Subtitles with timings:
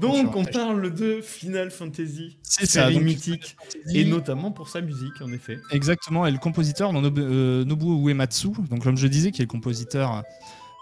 [0.00, 4.50] Donc, on parle de Final Fantasy, C'est série ça, donc, mythique, Final Fantasy- et notamment
[4.52, 5.58] pour sa musique, en effet.
[5.70, 9.50] Exactement, et le compositeur Nobu- euh, Nobuo Uematsu, donc comme je disais, qui est le
[9.50, 10.22] compositeur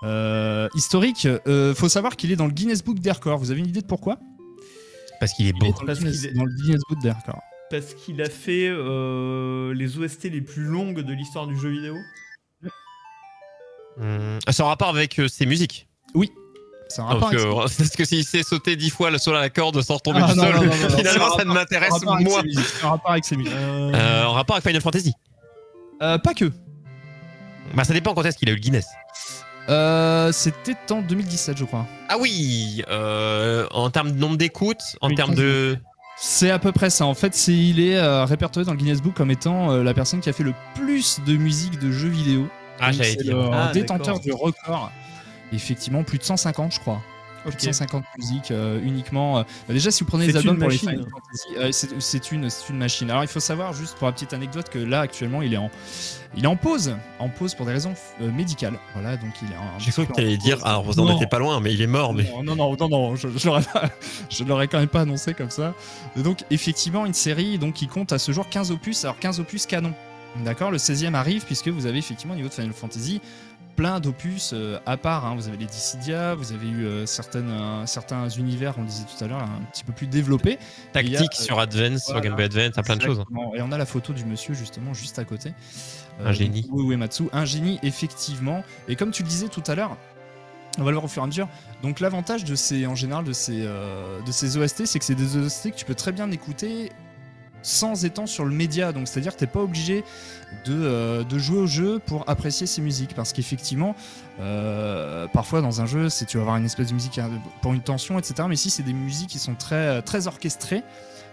[0.02, 3.38] euh, historique, euh, faut savoir qu'il est dans le Guinness Book des records.
[3.38, 4.18] Vous avez une idée de pourquoi?
[5.20, 5.72] Parce qu'il est Il est beau.
[5.72, 7.40] dans le Parce Guinness, qu'il est- dans le Guinness Book des records.
[7.70, 11.94] Parce qu'il a fait euh, les OST les plus longues de l'histoire du jeu vidéo?
[14.50, 15.88] C'est en rapport avec euh, ses musiques.
[16.88, 17.30] C'est un Ah, rapport
[17.60, 20.20] Parce avec que, s'il sait sauter dix fois le sol à la corde sans retomber
[20.22, 22.18] Ah, du non, sol, non, non, non, non, finalement ça ne m'intéresse moi.
[22.82, 23.52] un rapport avec ses musiques.
[23.54, 25.12] Euh, en rapport avec Final Fantasy.
[26.02, 26.50] Euh, pas que.
[27.74, 28.86] Bah ça dépend quand est-ce qu'il a eu le Guinness.
[29.70, 31.86] Euh, C'était en 2017, je crois.
[32.10, 35.78] Ah oui, euh, en termes de nombre d'écoutes, en Oui, termes de...
[36.18, 37.06] C'est à peu près ça.
[37.06, 39.94] En fait, c'est il est euh, répertorié dans le Guinness Book comme étant euh, la
[39.94, 42.46] personne qui a fait le plus de musique de jeux vidéo.
[42.78, 43.30] Ah j'avais c'est dit.
[43.30, 44.92] le Ah, détenteur du record.
[45.54, 47.00] Effectivement, plus de 150, je crois.
[47.42, 47.60] Plus de Ok.
[47.74, 49.36] 150 musiques euh, uniquement.
[49.38, 50.78] euh, bah déjà, si vous prenez les albums pour les.
[50.78, 53.10] Final Fantasy, euh, c'est- c'est une, c'est une machine.
[53.10, 55.70] Alors, il faut savoir, juste pour la petite anecdote, que là, actuellement, il est en,
[56.38, 56.96] il est en pause.
[57.18, 57.92] En pause pour des raisons
[58.22, 58.78] euh, médicales.
[58.94, 59.78] Voilà, donc il est en.
[59.78, 60.44] J'ai cru que t'allais pause.
[60.44, 61.16] dire, alors vous en Non.
[61.16, 62.14] étiez pas loin, mais il est mort.
[62.14, 62.22] Mais...
[62.24, 63.90] Non, non, non, non, non, je, je l'aurais pas-
[64.30, 65.74] je l'aurais quand même pas annoncé comme ça.
[66.16, 69.66] Donc, effectivement, une série donc, qui compte à ce jour 15 opus, alors 15 opus
[69.66, 69.92] canon.
[70.44, 73.20] D'accord Le 16e arrive, puisque vous avez effectivement, au niveau de Final Fantasy,
[73.76, 75.24] plein d'opus euh, à part.
[75.26, 75.34] hein.
[75.36, 79.04] Vous avez les Dissidia, vous avez eu euh, certaines, euh, certains univers, on le disait
[79.04, 80.58] tout à l'heure, un petit peu plus développés.
[80.90, 82.20] A, Tactique euh, sur Advance, sur.
[82.20, 83.24] Game Boy Advance, t'as plein de choses.
[83.54, 85.52] Et on a la photo du monsieur, justement, juste à côté.
[86.24, 86.62] Un génie.
[86.62, 88.62] donc, Uematsu, un génie, effectivement.
[88.88, 89.96] Et comme tu le disais tout à l'heure,
[90.78, 91.48] on va le voir au fur et à mesure.
[91.82, 95.14] Donc l'avantage de ces, en général, de ces, euh, de ces OST, c'est que c'est
[95.14, 96.90] des OST que tu peux très bien écouter
[97.64, 98.92] sans étant sur le média.
[98.92, 100.04] Donc c'est-à-dire que t'es pas obligé
[100.64, 103.14] de, euh, de jouer au jeu pour apprécier ces musiques.
[103.16, 103.96] Parce qu'effectivement,
[104.40, 107.30] euh, parfois dans un jeu, c'est tu vas avoir une espèce de musique hein,
[107.62, 108.34] pour une tension, etc.
[108.48, 110.82] Mais ici, c'est des musiques qui sont très, très orchestrées,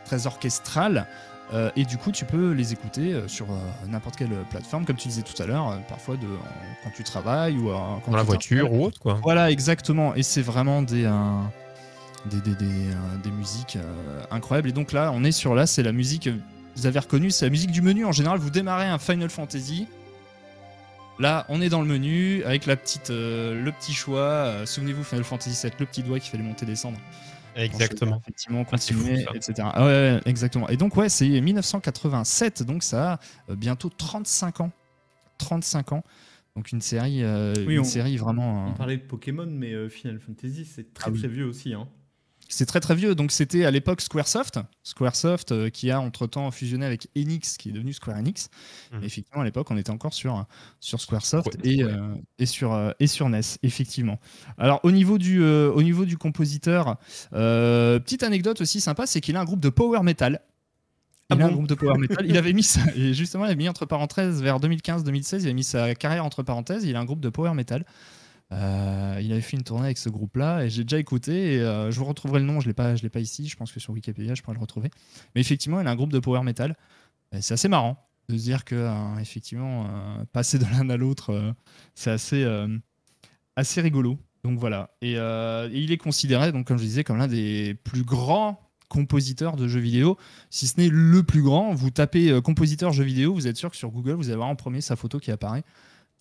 [0.05, 1.05] très orchestrales.
[1.53, 3.55] Euh, et du coup, tu peux les écouter euh, sur euh,
[3.89, 7.03] n'importe quelle plateforme, comme tu disais tout à l'heure, euh, parfois de, en- quand tu
[7.03, 7.73] travailles ou euh,
[8.05, 9.19] quand Dans la tu voiture ou autre, quoi.
[9.21, 10.15] Voilà, exactement.
[10.15, 11.11] Et c'est vraiment des, euh,
[12.27, 14.69] des, des, des, euh, des musiques euh, incroyables.
[14.69, 16.35] Et donc là, on est sur là, c'est la musique, euh,
[16.75, 18.05] vous avez reconnu, c'est la musique du menu.
[18.05, 19.87] En général, vous démarrez un Final Fantasy.
[21.19, 24.19] Là, on est dans le menu avec la petite, euh, le petit choix.
[24.21, 26.97] Euh, Souvenez-vous, Final Fantasy 7, le petit doigt qui fait les monter descendre.
[27.55, 28.11] Exactement.
[28.15, 29.53] Ensuite, Effectivement, Ah, continuer, etc.
[29.73, 30.69] Ah ouais, ouais, exactement.
[30.69, 33.19] Et donc, ouais, c'est 1987, donc ça a
[33.51, 34.71] euh, bientôt 35 ans.
[35.37, 36.03] 35 ans.
[36.55, 38.67] Donc, une série, euh, Oui, une on- série vraiment.
[38.69, 41.19] On parlait de Pokémon, mais euh, Final Fantasy, c'est très Ah oui.
[41.19, 41.73] très vieux aussi.
[41.73, 41.87] Hein.
[42.53, 43.15] C'est très très vieux.
[43.15, 44.59] Donc, c'était à l'époque Squaresoft.
[44.83, 48.49] Squaresoft euh, qui a entre temps fusionné avec Enix, qui est devenu Square Enix.
[49.01, 50.45] Et effectivement, à l'époque, on était encore sur,
[50.79, 51.91] sur Squaresoft Ouais, et, ouais.
[51.91, 54.19] euh, et, sur, euh, et sur NES, effectivement.
[54.57, 56.97] Alors, au niveau du, euh, au niveau du compositeur,
[57.31, 60.41] petite anecdote aussi sympa, c'est qu'il a un groupe de power metal.
[61.29, 62.25] Il Ah a un groupe de power metal.
[62.27, 65.53] Il avait mis ça, et justement, il avait mis entre parenthèses vers 2015-2016, il avait
[65.53, 66.83] mis sa carrière entre parenthèses.
[66.83, 67.85] Il a un groupe de power metal.
[68.51, 71.55] Euh, il avait fait une tournée avec ce groupe-là et j'ai déjà écouté.
[71.55, 73.47] Et, euh, je vous retrouverai le nom, je l'ai pas, je l'ai pas ici.
[73.47, 74.89] Je pense que sur Wikipédia, je pourrais le retrouver.
[75.35, 76.75] Mais effectivement, il a un groupe de power metal.
[77.33, 79.87] Et C'est assez marrant de se dire que euh, effectivement,
[80.33, 81.53] passer de l'un à l'autre,
[81.95, 82.45] c'est assez,
[83.55, 84.17] assez rigolo.
[84.43, 84.89] Donc voilà.
[85.01, 89.55] Et, et il est considéré, donc comme je disais, comme l'un des plus grands compositeurs
[89.55, 90.17] de jeux vidéo,
[90.49, 91.73] si ce n'est le plus grand.
[91.73, 94.57] Vous tapez compositeur jeux vidéo, vous êtes sûr que sur Google, vous allez avoir en
[94.57, 95.63] premier sa photo qui apparaît.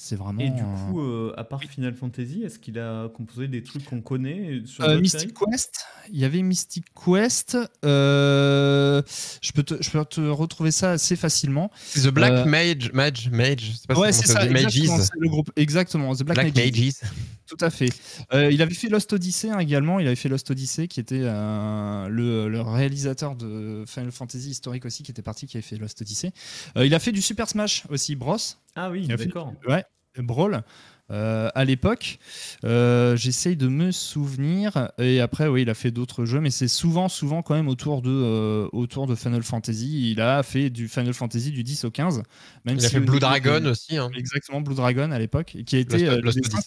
[0.03, 0.41] C'est vraiment.
[0.41, 3.85] Et du euh, coup, euh, à part Final Fantasy, est-ce qu'il a composé des trucs
[3.85, 7.59] qu'on connaît sur Euh, Mystic Quest, il y avait Mystic Quest.
[7.85, 9.03] euh,
[9.43, 11.71] je, peux te, je peux te retrouver ça assez facilement.
[11.95, 15.05] The Black Euh, Mage, Mage, Mage, pas ouais, c'est ça exactement, Mages.
[15.05, 15.51] c'est le groupe.
[15.57, 16.81] Exactement, The Black, Black Mages.
[16.81, 17.11] Mages.
[17.47, 17.91] Tout à fait.
[18.33, 19.99] Euh, il avait fait Lost Odyssey hein, également.
[20.01, 24.87] Il avait fait Lost Odyssey, qui était euh, le, le réalisateur de Final Fantasy historique
[24.87, 26.33] aussi, qui était parti, qui avait fait Lost Odyssey.
[26.77, 28.37] Euh, il a fait du Super Smash aussi, Bros.
[28.77, 29.53] Ah oui, Il a fait- d'accord.
[29.69, 29.85] Ouais,
[30.19, 30.63] Brawl.
[31.11, 32.19] euh, à l'époque,
[32.65, 34.93] Euh, j'essaye de me souvenir.
[34.99, 38.01] Et après, oui, il a fait d'autres jeux, mais c'est souvent, souvent quand même autour
[38.03, 40.11] de, euh, autour de Final Fantasy.
[40.13, 42.23] Il a fait du Final Fantasy du 10 au 15.
[42.65, 43.97] Même Il a fait Blue Dragon de- aussi.
[43.97, 44.11] hein.
[44.15, 46.21] Exactement, Blue Dragon à l'époque, et qui a été euh,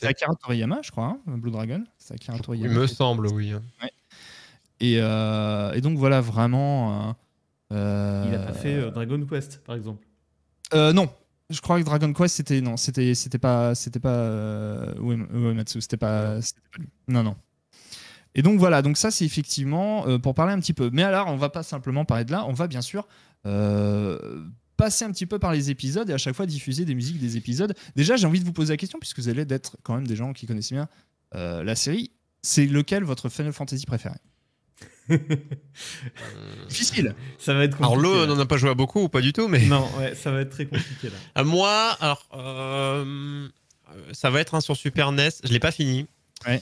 [0.03, 1.17] Akira Toriyama, je crois.
[1.27, 2.73] hein, Blue Dragon, c'est Akira Il Toriyama.
[2.73, 3.53] me semble, oui.
[4.79, 7.15] Et, euh, et donc voilà, vraiment.
[7.71, 10.05] Il a pas fait euh, Dragon Quest, par exemple.
[10.73, 11.07] euh, non,
[11.49, 15.97] je crois que Dragon Quest c'était non, c'était c'était pas c'était pas euh, Uematsu, c'était
[15.97, 16.89] pas, c'était pas lui.
[17.07, 17.35] Non non.
[18.35, 20.89] Et donc voilà, donc ça c'est effectivement euh, pour parler un petit peu.
[20.91, 23.07] Mais alors on va pas simplement parler de là, on va bien sûr
[23.45, 24.45] euh,
[24.77, 27.37] passer un petit peu par les épisodes et à chaque fois diffuser des musiques des
[27.37, 27.73] épisodes.
[27.95, 30.15] Déjà j'ai envie de vous poser la question puisque vous allez d'être quand même des
[30.15, 30.87] gens qui connaissent bien
[31.35, 32.11] euh, la série.
[32.41, 34.15] C'est lequel votre Final Fantasy préféré?
[36.69, 37.15] Difficile.
[37.39, 38.15] Ça va être Alors compliqué.
[38.15, 40.15] l'eau, on n'en a pas joué à beaucoup ou pas du tout, mais Non, ouais,
[40.15, 41.17] ça va être très compliqué là.
[41.35, 43.47] à moi, alors euh,
[44.11, 45.29] ça va être un sur Super NES.
[45.43, 46.07] Je l'ai pas fini.
[46.47, 46.61] Ouais.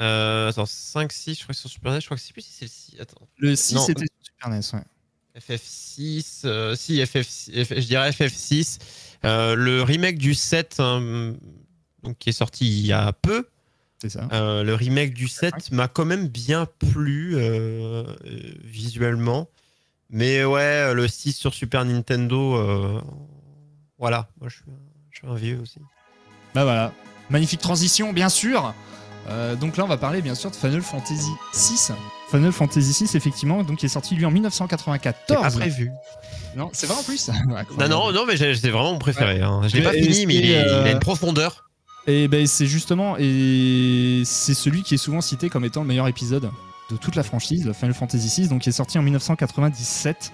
[0.00, 2.42] Euh, attends, 5, 6, je crois que sur Super NES, je crois que c'est plus
[2.42, 3.00] si c'est le 6.
[3.00, 3.28] Attends.
[3.38, 3.80] Le 6 Non.
[3.82, 4.84] c'était sur Super NES, ouais.
[5.40, 7.16] FF6, euh, si FF,
[7.50, 8.78] F- je dirais FF6.
[9.24, 11.34] Euh, le remake du 7, hein,
[12.02, 13.46] donc, qui est sorti il y a peu,
[14.10, 14.28] ça.
[14.32, 18.04] euh, le remake du 7 m'a quand même bien plu euh, euh,
[18.64, 19.48] visuellement.
[20.10, 23.00] Mais ouais, le 6 sur Super Nintendo, euh,
[23.98, 24.78] voilà, moi je suis, un-
[25.10, 25.80] je suis un vieux aussi.
[26.54, 26.92] Bah voilà.
[27.30, 28.72] Magnifique transition, bien sûr.
[29.28, 31.92] Euh, donc là, on va parler bien sûr de Final Fantasy VI.
[32.30, 35.42] Final Fantasy VI, effectivement, donc qui est sorti lui en C'est 1994.
[35.42, 35.90] pas prévu.
[36.56, 37.28] Non, c'est vrai en plus.
[37.78, 39.40] Non, non, non, mais j'ai- c'est vraiment mon préféré.
[39.42, 39.62] hein.
[39.66, 41.65] Je l'ai pas fini, mais il, que, est- il a une profondeur.
[42.06, 46.06] Et ben c'est justement et c'est celui qui est souvent cité comme étant le meilleur
[46.06, 46.50] épisode
[46.90, 50.32] de toute la franchise, Final Fantasy VI, donc qui est sorti en 1997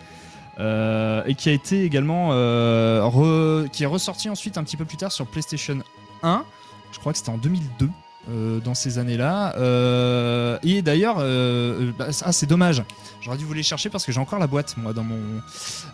[0.61, 4.99] euh, et qui a été également euh, qui est ressorti ensuite un petit peu plus
[4.99, 5.79] tard sur PlayStation
[6.23, 6.45] 1.
[6.93, 7.89] Je crois que c'était en 2002.
[8.31, 9.55] Euh, dans ces années-là.
[9.57, 12.83] Euh, et d'ailleurs, euh, bah, ah, c'est dommage.
[13.21, 15.17] J'aurais dû vous les chercher parce que j'ai encore la boîte, moi, dans mon,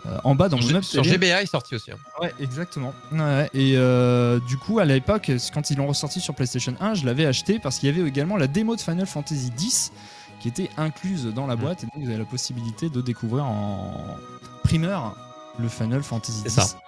[0.07, 1.05] euh, en bas, dans mon Sur, meuble sur.
[1.05, 1.91] GBA, il est sorti aussi.
[1.91, 1.97] hein.
[2.21, 2.95] Ouais, exactement.
[3.13, 3.49] Ouais.
[3.55, 7.27] Et euh, du coup, à l'époque, quand ils l'ont ressorti sur PlayStation 1, je l'avais
[7.27, 9.93] acheté parce qu'il y avait également la démo de Final Fantasy X
[10.41, 11.61] qui était incluse dans la Mm.
[11.61, 11.83] boîte.
[11.83, 14.17] Et donc, vous avez la possibilité de découvrir en
[14.65, 15.17] primeur
[15.59, 16.55] le Final Fantasy C'est X.
[16.55, 16.79] ça.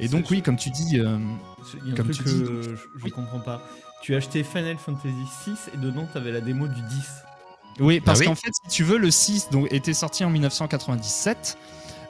[0.00, 1.18] Et donc, oui, comme tu dis, euh,
[1.84, 3.10] Il y a un Comme truc tu que dis, je, je Oui.
[3.10, 3.62] comprends pas.
[4.04, 5.14] Tu as acheté Final Fantasy
[5.44, 6.98] 6 et dedans t'avais la démo du 10.
[7.80, 8.26] oui, parce Ah oui.
[8.26, 11.56] qu'en fait, si tu veux, le 6 donc, était sorti en 1997.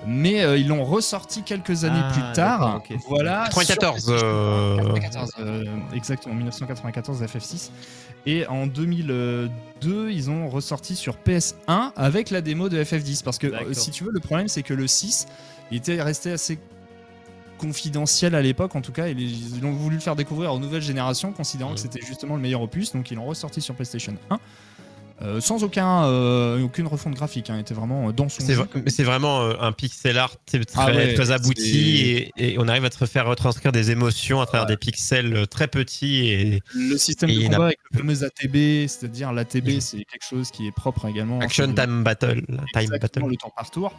[0.07, 2.83] Mais euh, ils l'ont ressorti quelques années Ah, plus tard.
[3.09, 3.45] Voilà.
[3.49, 4.27] 94, sur PlayStation.
[4.27, 5.65] euh, 94, euh,
[5.95, 7.71] exactement, 1994 FF6.
[8.27, 13.23] Et en 2002, ils ont ressorti sur PS1 avec la démo de FF10.
[13.23, 15.27] Parce que, euh, si tu veux, le problème, c'est que le 6
[15.71, 16.59] il était resté assez
[17.59, 19.09] confidentiel à l'époque, en tout cas.
[19.09, 22.43] et Ils ont voulu le faire découvrir aux nouvelles générations, considérant que c'était justement le
[22.43, 22.93] meilleur opus.
[22.93, 24.39] Donc, ils l'ont ressorti sur PlayStation 1.
[25.23, 28.57] euh, sans aucun, euh, aucune refonte graphique, hein, était vraiment euh, dans son C'est
[28.99, 32.85] mais vraiment euh, un pixel art très, Ah ouais, très abouti et, et on arrive
[32.85, 34.73] à te faire retranscrire des émotions à travers Ouais.
[34.73, 39.33] des pixels très petits et Le système Et de combat avec le fameux ATB, c'est-à-dire
[39.33, 39.81] l'ATB, Mhm.
[39.81, 41.39] c'est quelque chose qui est propre également.
[41.39, 42.43] action time battle,
[42.75, 43.21] time battle.
[43.25, 43.93] le temps par tour.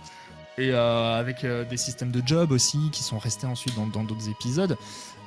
[0.57, 4.29] Et euh, avec euh, des systèmes de job aussi qui sont restés ensuite dans d'autres
[4.29, 4.77] épisodes.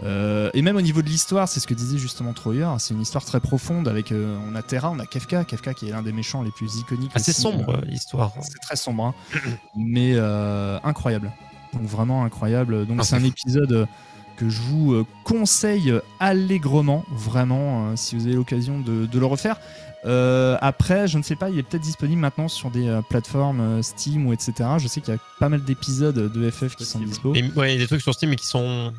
[0.02, 3.02] Euh, et même au niveau de l'histoire, c'est ce que disait justement Troyer, c'est une
[3.02, 6.12] histoire très profonde avec on a Terra, on a Kefka, Kefka qui est l'un des
[6.12, 7.10] méchants les plus iconiques.
[7.14, 7.42] Assez aussi.
[7.42, 8.32] sombre l'histoire.
[8.40, 9.14] C'est très sombre, hein.
[9.76, 10.16] mais
[10.84, 11.30] incroyable.
[11.74, 12.86] Donc vraiment incroyable.
[12.86, 13.86] Donc c'est un épisode
[14.36, 19.58] que je vous conseille allègrement, vraiment, si vous avez l'occasion de, de le refaire.
[20.04, 23.60] Euh, après, je ne sais pas, il est peut-être disponible maintenant sur des euh, plateformes
[23.60, 24.52] euh, Steam ou etc.
[24.78, 27.34] Je sais qu'il y a pas mal d'épisodes de FF qui sont dispo.
[27.34, 28.92] Et, ouais, il y a des trucs sur Steam mais qui sont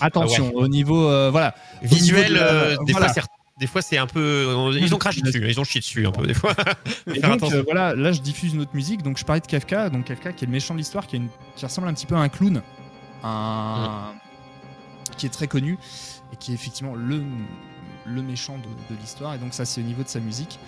[0.00, 2.24] Attention, Ah au niveau, voilà, visuels.
[2.24, 3.06] niveau de la- euh, des, voilà.
[3.06, 4.54] fois, c'est- des fois, c'est un peu.
[4.78, 6.52] Ils ont craché dessus, ils ont chié dessus un peu des fois.
[7.14, 9.02] Et donc voilà, là je diffuse une autre musique.
[9.02, 11.20] Donc je parlais de Kafka, donc Kafka qui est le méchant de l'histoire, qui, est
[11.20, 12.60] une- qui ressemble un petit peu à un clown,
[13.24, 14.12] un...
[15.16, 15.78] qui est très connu
[16.32, 17.22] et qui est effectivement le,
[18.06, 19.34] le méchant de, de l'histoire.
[19.34, 20.58] Et donc ça c'est au niveau de sa musique.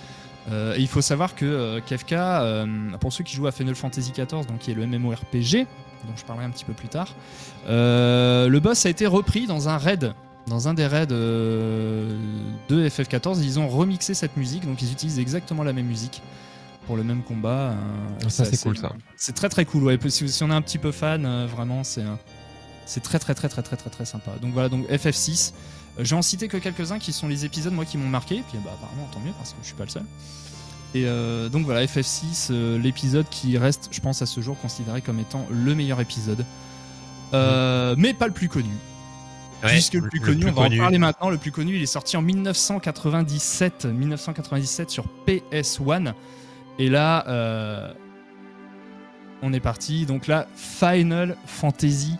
[0.50, 2.66] Euh, et il faut savoir que euh, Kafka, euh,
[3.00, 5.66] pour ceux qui jouent à Final Fantasy XIV, donc qui est le MMORPG,
[6.06, 7.08] dont je parlerai un petit peu plus tard,
[7.68, 10.14] euh, le boss a été repris dans un raid.
[10.46, 12.16] Dans un des raids de
[12.70, 16.22] FF14, ils ont remixé cette musique, donc ils utilisent exactement la même musique
[16.86, 17.74] pour le même combat.
[18.24, 18.92] euh, Ça, c'est cool, ça.
[19.16, 19.82] C'est très très cool.
[19.84, 19.98] Ouais.
[20.08, 22.04] Si, si on est un petit peu fan, vraiment, c'est
[22.86, 24.30] c'est très très très très très très très sympa.
[24.40, 25.52] Donc voilà, donc FF6.
[25.98, 28.42] Euh, je vais en citer que quelques-uns qui sont les épisodes moi qui m'ont marqué.
[28.48, 30.04] Puis bah apparemment tant mieux parce que je suis pas le seul.
[30.94, 35.02] Et euh, donc voilà, FF6, euh, l'épisode qui reste, je pense à ce jour, considéré
[35.02, 36.44] comme étant le meilleur épisode.
[37.34, 38.70] Euh, Mais pas le plus connu.
[39.62, 40.80] Ouais, Puisque le plus connu, on va connu.
[40.80, 41.28] en parler maintenant.
[41.30, 46.14] Le plus connu, il est sorti en 1997, 1997 sur PS1.
[46.78, 47.94] Et là,
[49.42, 50.06] on est parti.
[50.06, 52.14] Donc là, Final Fantasy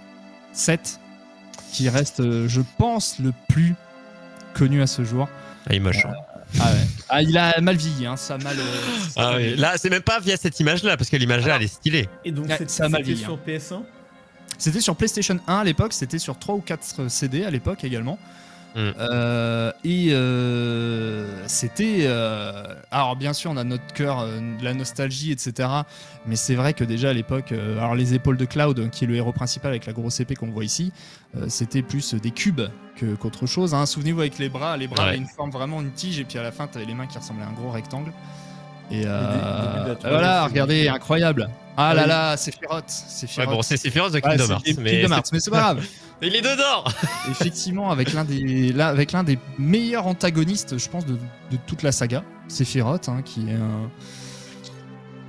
[0.52, 1.00] 7,
[1.72, 3.74] qui reste, euh, je pense, le plus
[4.54, 5.28] connu à ce jour.
[5.66, 6.04] Ah, il est moche.
[6.04, 6.12] hein.
[6.60, 6.78] Ah, ouais.
[7.10, 8.56] Ah, il a mal vieilli, hein, ça a mal.
[8.58, 8.62] euh,
[9.16, 12.08] Ah oui, Là, c'est même pas via cette image-là, parce que l'image-là, elle est stylée.
[12.24, 13.82] Et donc Ouais, ça vieilli, sur PS1
[14.56, 18.18] C'était sur PlayStation 1 à l'époque, c'était sur 3 ou 4 CD à l'époque également.
[18.74, 18.90] Mm.
[19.00, 22.00] Euh, et euh, c'était.
[22.02, 25.68] euh, alors, bien sûr, on a notre cœur, euh, de la nostalgie, etc.
[26.26, 29.06] Mais c'est vrai que déjà à l'époque, euh, alors les épaules de Cloud, qui est
[29.08, 30.92] le héros principal avec la grosse épée qu'on voit ici,
[31.36, 32.60] euh, c'était plus des cubes
[32.96, 33.74] que- qu'autre chose.
[33.74, 33.86] hein.
[33.86, 35.08] Souvenez-vous avec les bras, les bras Ouais.
[35.10, 37.06] avaient une forme vraiment une tige, et puis à la fin, tu avais les mains
[37.06, 38.12] qui ressemblaient à un gros rectangle.
[38.90, 41.48] Et euh, voilà, regardez, incroyable.
[41.76, 43.50] Ah Ah là là, Sephiroth, Ouais, Sephiroth.
[43.50, 44.62] bon, c'est Sephiroth de Kingdom c'est Hearts.
[44.64, 45.84] Kingdom Mais, Hearts, mais c'est pas grave.
[46.22, 46.84] Il est dedans.
[47.30, 51.92] Effectivement, avec l'un des, avec l'un des meilleurs antagonistes, je pense, de, de toute la
[51.92, 53.90] saga, Sephiroth, hein, qui est un-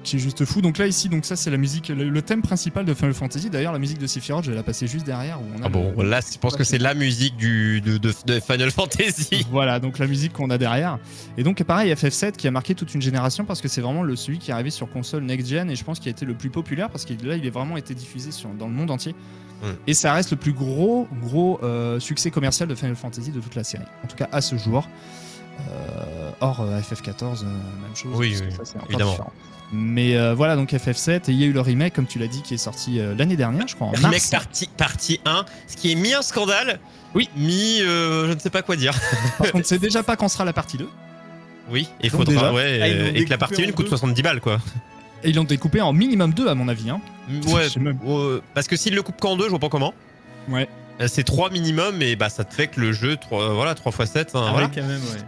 [0.10, 0.62] qui est juste fou.
[0.62, 3.50] Donc là ici, donc ça c'est la musique, le, le thème principal de Final Fantasy.
[3.50, 5.40] D'ailleurs, la musique de Sephiroth, je vais la passer juste derrière.
[5.42, 7.98] Où on a Ah bon, le- là, je pense que c'est la musique du, de,
[7.98, 9.46] de- de Final Fantasy.
[9.52, 11.00] Voilà, donc la musique qu'on a derrière.
[11.38, 14.16] Et donc pareil, FF7 qui a marqué toute une génération parce que c'est vraiment le,
[14.16, 16.50] celui qui est arrivé sur console next-gen et je pense qu'il a été le plus
[16.50, 19.14] populaire parce que là, il est vraiment été diffusé sur, dans le monde entier.
[19.62, 19.66] Mm.
[19.88, 23.56] Et ça reste le plus gros, gros euh, succès commercial de Final Fantasy de toute
[23.56, 23.84] la série.
[24.04, 24.88] En tout cas, à ce jour.
[25.70, 27.46] Euh, or, euh, FF14, euh,
[27.82, 28.14] même chose.
[28.16, 29.12] Oui, oui, ça, évidemment.
[29.12, 29.34] différent.
[29.72, 32.28] Mais euh, voilà, donc FF7, et il y a eu le remake, comme tu l'as
[32.28, 34.30] dit, qui est sorti euh, l'année dernière, je crois, en Remake mars.
[34.32, 36.80] partie, partie 1, ce qui est mi un scandale,
[37.14, 37.30] Oui.
[37.36, 38.94] mi euh, je ne sais pas quoi dire.
[39.38, 40.90] Par contre, c'est déjà pas quand sera la partie 2.
[41.70, 43.90] Oui, il Donc faudra, déjà- ouais, Ah, et que la partie en 1 coûte deux.
[43.90, 44.58] 70 balles quoi.
[45.24, 46.90] Et ils l'ont découpé en minimum 2, à mon avis.
[46.90, 47.00] Hein.
[47.48, 48.00] Ouais, Je sais même.
[48.08, 49.94] euh, parce que s'il le coupe qu'en deux, je vois pas comment.
[50.48, 50.68] Ouais.
[51.00, 53.92] Euh, C'est 3 minimum et bah ça te fait que le jeu, 3, voilà, 3
[54.00, 54.32] x 7.
[54.34, 54.66] Ah voilà.
[54.66, 55.20] ouais, quand même, ouais.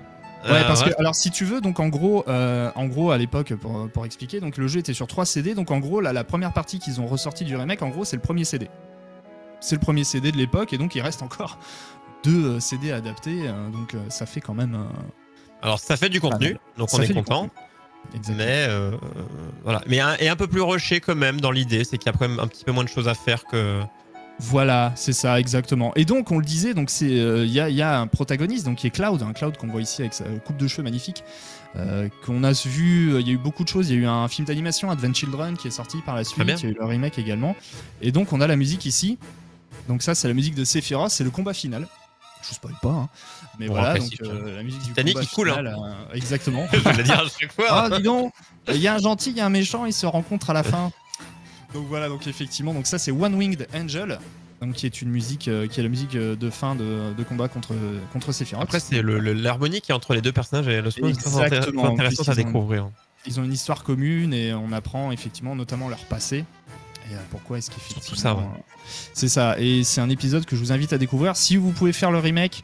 [0.43, 0.91] Ouais, Euh, parce ouais.
[0.91, 4.05] que alors si tu veux, donc en gros, euh, en gros à l'époque pour, pour
[4.05, 6.79] expliquer, donc le jeu était sur 3 CD, donc en gros là, la première partie
[6.79, 8.69] qu'ils ont ressorti du remake, en gros c'est le premier CD.
[9.59, 11.59] C'est le premier CD de l'époque et donc il reste encore
[12.23, 14.77] deux euh, CD adaptés, donc ça fait quand même.
[15.61, 17.49] Alors ça fait du contenu, donc on est content.
[18.15, 18.37] Exactement.
[18.37, 18.91] Mais euh,
[19.63, 22.15] voilà, mais un, et un peu plus rushé quand même dans l'idée, c'est qu'il y
[22.15, 23.81] a quand même un petit peu moins de choses à faire que.
[24.43, 25.93] Voilà, c'est ça exactement.
[25.95, 28.07] Et donc on le disait, donc c'est euh, il y, a, il y a un
[28.07, 30.83] protagoniste donc qui est Cloud, un Cloud qu'on voit ici avec sa coupe de cheveux
[30.83, 31.23] magnifique,
[31.75, 33.19] euh, qu'on a vu.
[33.19, 33.89] Il y a eu beaucoup de choses.
[33.89, 36.43] Il y a eu un film d'animation Advent Children qui est sorti par la suite.
[36.43, 37.55] Il y a eu le remake également.
[38.01, 39.19] Et donc on a la musique ici.
[39.87, 41.87] Donc ça c'est la musique de Sephiroth, c'est le combat final.
[42.41, 43.09] Je vous spoil pas, hein.
[43.59, 45.63] mais Bon, voilà donc euh, la musique Titanic, du combat il coule, hein.
[46.09, 46.67] euh, exactement.
[46.73, 47.65] Je vais le dire à chaque fois.
[47.69, 48.33] Ah, dis donc,
[48.67, 50.63] il y a un gentil, il y a un méchant, ils se rencontrent à la
[50.63, 50.91] fin.
[51.73, 54.19] Donc voilà, donc effectivement, donc ça c'est One Winged Angel,
[54.61, 57.23] donc qui est une musique, euh, qui est la musique euh, de fin de, de
[57.23, 57.73] combat contre
[58.11, 58.63] contre Sephiroth.
[58.63, 61.13] Après, c'est le- le- l'harmonie qui est entre les deux personnages et le son est
[61.13, 61.85] très Exactement.
[61.89, 62.89] intér- intéressant à ont- découvrir.
[63.25, 66.43] Ils ont une histoire commune et on apprend effectivement notamment leur passé.
[67.09, 68.43] Et euh, pourquoi est-ce qu'effectivement Surtout ça, ouais.
[69.13, 69.55] C'est ça.
[69.59, 71.35] Et c'est un épisode que je vous invite à découvrir.
[71.35, 72.63] Si vous pouvez faire le remake.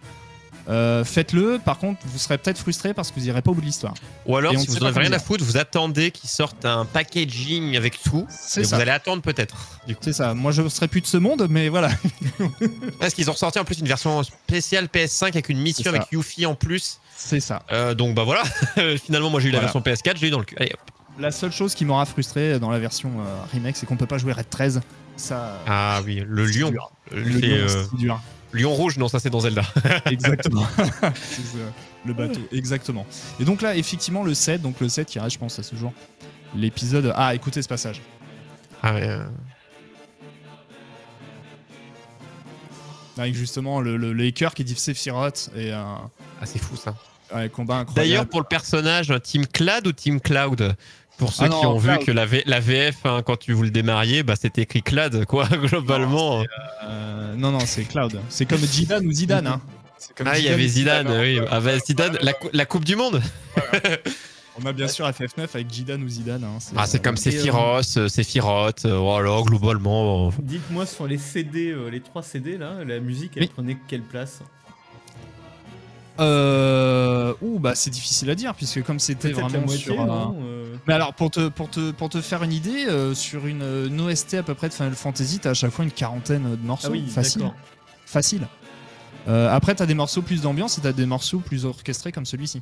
[0.69, 3.61] Euh, faites-le, par contre vous serez peut-être frustré parce que vous irez pas au bout
[3.61, 3.93] de l'histoire.
[4.25, 6.65] Ou alors, si ne vous pas en avez rien à foutre, vous attendez qu'ils sortent
[6.65, 8.25] un packaging avec tout.
[8.29, 8.75] C'est Et ça.
[8.75, 9.55] vous allez attendre peut-être.
[9.87, 10.01] Du coup.
[10.03, 10.33] C'est ça.
[10.33, 11.89] Moi je serais plus de ce monde, mais voilà.
[12.99, 16.45] Parce qu'ils ont ressorti en plus une version spéciale PS5 avec une mission avec Yuffie
[16.45, 16.99] en plus.
[17.15, 17.63] C'est ça.
[17.71, 18.43] Euh, donc bah voilà.
[19.05, 20.55] Finalement, moi j'ai eu la version PS4, j'ai eu dans le cul.
[20.59, 20.91] Allez, hop.
[21.19, 24.19] La seule chose qui m'aura frustré dans la version euh, remake, c'est qu'on peut pas
[24.19, 24.81] jouer Red 13.
[25.15, 25.59] Ça.
[25.65, 26.71] Ah oui, le lion.
[27.09, 28.21] c'est, lion, euh, c'est dur.
[28.57, 29.63] Lion rouge, non, ça c'est dans Zelda.
[30.05, 30.67] Exactement.
[32.05, 33.05] Le bateau, exactement.
[33.37, 35.75] Et donc là, effectivement, le 7, donc le 7 qui reste, je pense, à ce
[35.75, 35.91] jour.
[36.55, 37.11] L'épisode.
[37.17, 38.01] Ah, écoutez ce passage.
[38.81, 39.25] Ah ouais, euh,
[43.17, 46.07] Avec justement le, le, qui dit Sephiroth et ah,
[46.45, 46.95] c'est fou ça.
[47.33, 47.95] un combat incroyable.
[47.95, 50.75] D'ailleurs, pour le personnage, Team Clad ou Team Cloud?
[51.17, 51.99] Pour ceux Ah qui non, ont Cloud.
[51.99, 54.83] vu que la, V- la VF, hein, quand tu vous le démarriez, bah, c'était écrit
[54.83, 56.43] Clad, quoi, globalement.
[56.83, 58.19] Euh, non, non, c'est Cloud.
[58.29, 59.47] C'est comme Zidane ou Zidane.
[59.47, 59.61] Hein.
[59.97, 61.19] C'est comme ah, il y avait Zidane, hein.
[61.21, 61.39] oui.
[61.49, 63.21] Ah, bah, Zidane, la, cou- la Coupe du Monde
[64.59, 66.43] On a bien sûr FF9 avec Zidane ou Zidane.
[66.43, 66.57] Hein.
[66.75, 70.27] Ah, c'est comme Sephiroth, euh, Sephiroth, euh, voilà, globalement.
[70.27, 73.49] euh, Dites-moi sur les CD, euh, les trois CD là, la musique elle Oui.
[73.53, 74.39] prenait quelle place?
[76.19, 77.33] Euh...
[77.41, 80.01] Ouh, bah c'est difficile à dire puisque comme c'était vraiment moitié, sur.
[80.01, 80.56] un- Euh,
[80.87, 83.99] Mais alors pour te, pour te, pour te faire une idée, euh, sur une, une
[84.01, 86.87] OST à peu près de Final Fantasy, t'as à chaque fois une quarantaine de morceaux.
[86.89, 87.51] Ah oui, facile.
[88.05, 88.47] Facile.
[89.27, 92.61] Euh, après, t'as des morceaux plus d'ambiance et t'as des morceaux plus orchestrés comme celui-ci.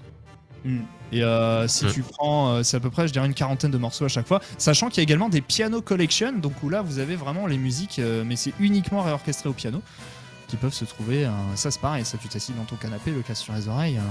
[0.64, 0.80] Hmm.
[1.12, 1.92] Et euh, si Mm.
[1.92, 4.28] tu prends, euh, c'est à peu près, je dirais, une quarantaine de morceaux à chaque
[4.28, 4.42] fois.
[4.58, 7.58] Sachant qu'il y a également des piano collection, donc où là, vous avez vraiment les
[7.60, 9.84] musiques, euh, mais c'est uniquement réorchestré au piano,
[10.48, 11.26] qui peuvent se trouver.
[11.28, 13.98] euh, ça, c'est pareil, ça, tu t'assis dans ton canapé, le casque sur les oreilles.
[14.00, 14.02] euh,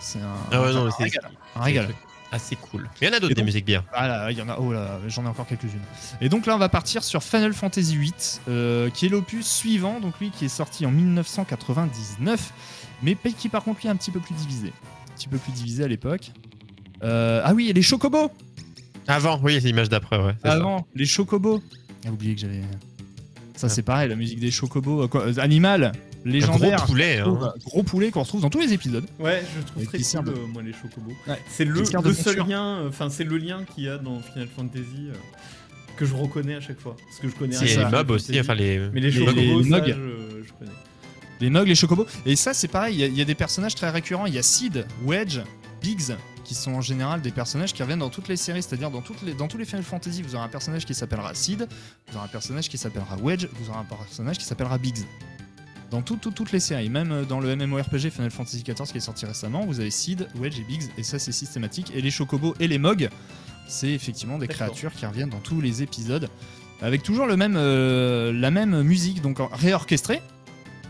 [0.00, 1.30] c'est un, Ah ouais, non, mais un c'est régal.
[1.54, 1.88] Un régal.
[2.32, 2.88] Assez cool.
[3.00, 3.84] Mais il y en a d'autres des musiques bien.
[3.92, 5.78] Ah là, il y en a, oh là, j'en ai encore quelques-unes.
[6.20, 8.12] Et donc là, on va partir sur Final Fantasy VIII,
[8.48, 12.52] euh, qui est l'opus suivant, donc lui qui est sorti en 1999,
[13.02, 14.68] mais qui par contre lui est un petit peu plus divisé.
[14.68, 16.32] Un petit peu plus divisé à l'époque.
[17.02, 18.30] Euh, ah oui, et les chocobos
[19.08, 20.34] Avant, oui, c'est l'image d'après, ouais.
[20.42, 20.52] ça.
[20.52, 21.62] Avant, les chocobos
[22.04, 22.62] J'ai oublié que j'avais.
[23.56, 23.68] Ça, Ah.
[23.68, 25.06] c'est pareil, la musique des chocobos.
[25.08, 25.92] quoi, euh, animal,
[26.24, 26.76] légendaire.
[26.78, 27.18] gros poulet.
[27.18, 27.24] hein.
[27.24, 29.04] Gros, gros poulet qu'on retrouve dans tous les épisodes.
[29.18, 31.12] Ouais, je trouve très cool, de- euh, moi, les chocobos.
[31.26, 31.38] Ouais.
[31.48, 35.08] C'est le, seul lien, euh, enfin, c'est le lien qu'il y a dans Final Fantasy
[35.08, 35.14] euh,
[35.96, 36.96] que je reconnais à chaque fois.
[37.04, 38.78] Parce que je connais C'est les mobs aussi, enfin les.
[38.92, 39.86] Mais les les- chocobos, les ça, mugs.
[39.88, 40.70] je, je connais.
[41.40, 42.06] Les Nogs, les Chocobos.
[42.24, 44.26] Et ça, c'est pareil, il y a- il y, a des personnages très récurrents.
[44.26, 45.40] Il y a Sid, Wedge,
[45.82, 46.14] Bigs,
[46.44, 49.22] qui sont en général des personnages qui reviennent dans toutes les séries, c'est-à-dire dans, toutes
[49.22, 51.66] les, dans tous les Final Fantasy, vous aurez un personnage qui s'appellera Sid,
[52.08, 55.04] vous aurez un personnage qui s'appellera Wedge, vous aurez un personnage qui s'appellera Biggs.
[55.92, 58.96] Dans tout- tout- toutes les séries, même euh, dans le MMORPG Final Fantasy XIV qui
[58.96, 61.92] est sorti récemment, vous avez Sid, Wedge et Biggs, et ça c'est systématique.
[61.94, 63.10] Et les Chocobos et les Mogs,
[63.68, 66.28] c'est effectivement des créatures qui reviennent dans tous les épisodes,
[66.80, 70.22] avec toujours le même, euh, la même musique, donc réorchestrée.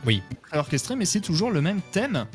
[0.06, 0.23] Oui.
[0.52, 2.26] Réorchestrée, mais c'est toujours le même thème,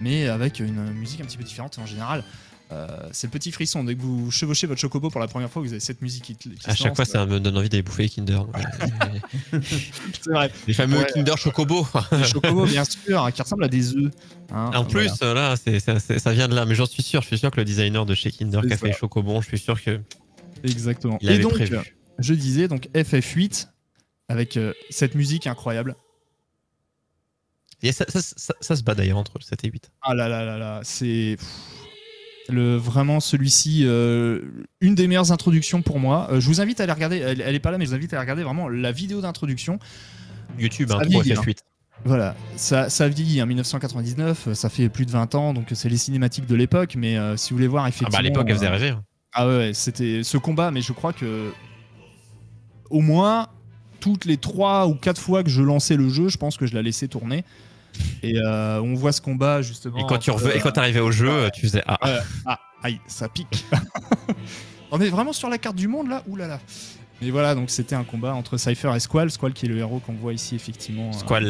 [0.00, 2.24] mais avec une musique un petit peu différente en général.
[2.70, 3.82] Euh, c'est le petit frisson.
[3.84, 6.34] Dès que vous chevauchez votre chocobo pour la première fois, vous avez cette musique qui,
[6.36, 6.96] qui À chaque lance.
[6.96, 8.42] fois, ça me donne envie d'aller bouffer les Kinder.
[9.62, 10.50] c'est vrai.
[10.66, 11.06] les fameux Ouais.
[11.14, 11.86] Kinder Chocobo.
[12.12, 14.12] Les chocobos, bien sûr, hein, qui ressemblent à des œufs.
[14.52, 15.54] hein, En plus, voilà.
[15.54, 16.64] là, ça, vient de là.
[16.66, 17.22] Mais j'en suis sûr.
[17.22, 19.48] Je suis sûr que le designer de chez Kinder qui a fait les Chocobons, je
[19.48, 20.00] suis sûr que
[20.64, 21.18] exactement.
[21.20, 21.78] il Et avait donc, prévu.
[22.18, 23.68] je disais donc FF8
[24.28, 25.94] avec euh, cette musique incroyable.
[27.82, 29.90] Et ça, ça- ça- ça se bat d'ailleurs entre le 7 et 8.
[30.02, 31.36] Ah là là là là, c'est
[32.48, 34.40] le vraiment celui-ci euh,
[34.80, 36.28] une des meilleures introductions pour moi.
[36.30, 37.18] Euh, je vous invite à aller regarder.
[37.18, 39.20] Elle, elle est pas là, mais je vous invite à aller regarder vraiment la vidéo
[39.20, 39.78] d'introduction.
[40.58, 41.58] YouTube, Ça hein, vieillit, 3 FF8.
[42.04, 45.88] Voilà, ça, ça vieillit en 1999, euh, ça fait plus de 20 ans, donc c'est
[45.88, 46.94] les cinématiques de l'époque.
[46.96, 48.88] Mais euh, si vous voulez voir Ah effectivement, bah à l'époque, elle faisait rêver.
[48.90, 49.02] hein.
[49.32, 51.50] Ah ouais, c'était ce combat, mais je crois que
[52.88, 53.48] au moins
[54.00, 56.74] toutes les trois ou quatre fois que je lançais le jeu, je pense que je
[56.74, 57.44] la laissais tourner.
[58.22, 59.98] Et euh, on voit ce combat justement.
[59.98, 61.98] Et quand tu entre, revenais- et quand t'arrivais au jeu, tu faisais ah.
[62.06, 63.64] euh, ah, aïe, ça pique.
[64.90, 66.22] on est vraiment sur la carte du monde là?
[66.28, 66.60] Ouh là là.
[67.20, 69.30] Et voilà, donc c'était un combat entre Cypher et Squall.
[69.30, 71.08] Squall qui est le héros qu'on voit ici effectivement.
[71.08, 71.44] euh, Squall.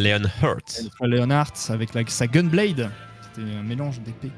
[0.94, 2.90] Squall Leonhardt avec la- sa Gunblade.
[3.34, 4.30] C'était un mélange d'épées.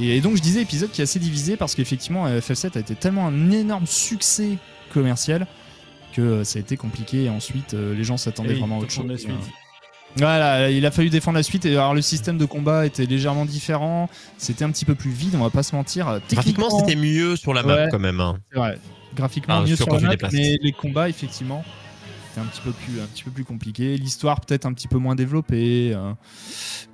[0.00, 2.80] Et, et donc je disais épisode qui est assez divisé parce qu'effectivement euh, FF7 a
[2.80, 4.56] été tellement un énorme succès
[4.92, 5.46] commercial
[6.12, 8.90] que euh, ça a été compliqué et ensuite euh, les gens s'attendaient vraiment à autre
[8.90, 9.26] chose.
[10.16, 13.46] Voilà, il a fallu défendre la suite et alors le système de combat était légèrement
[13.46, 16.20] différent, c'était un petit peu plus vide, on va pas se mentir.
[16.30, 17.88] Graphiquement, c'était mieux sur la map Ouais.
[17.90, 18.20] quand même.
[18.20, 18.38] hein.
[18.52, 18.78] c'est vrai.
[19.16, 21.64] Graphiquement Ah, mieux sur la map, mais les combats effectivement
[22.28, 23.96] c'était un petit peu plus un petit peu plus compliqué.
[23.98, 26.12] L'histoire peut-être un petit peu moins développée, euh,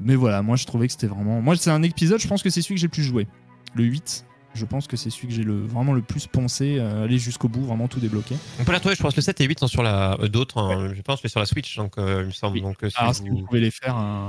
[0.01, 1.41] mais voilà, moi je trouvais que c'était vraiment.
[1.41, 3.27] Moi c'est un épisode, je pense que c'est celui que j'ai le plus joué,
[3.75, 4.25] le 8.
[4.59, 7.49] Je pense que c'est celui que j'ai le, vraiment le plus poncé, euh, aller jusqu'au
[7.49, 8.37] bout, vraiment tout débloqué.
[8.61, 10.19] On peut la trouver, je pense, le 7 et 8 sont sur la.
[10.21, 12.55] euh, D'autres, hein, je pense, mais sur la Switch, donc euh, il me semble.
[12.57, 12.63] Oui.
[12.63, 14.29] Donc, si Alors si vous pouvez les faire, euh,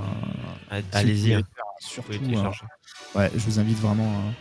[0.72, 1.42] vous allez-y, hein,
[1.80, 2.14] surtout.
[2.14, 2.52] euh.
[3.16, 4.32] Ouais, je vous invite vraiment, euh,